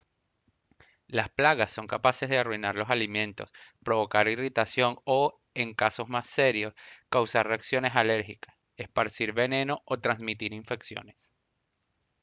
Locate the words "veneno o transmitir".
9.31-10.53